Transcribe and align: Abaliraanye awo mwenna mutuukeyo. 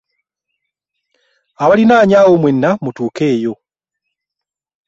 Abaliraanye 1.63 2.15
awo 2.21 2.33
mwenna 2.41 2.69
mutuukeyo. 2.83 3.53